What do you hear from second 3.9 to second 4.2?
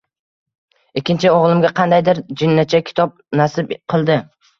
qildi.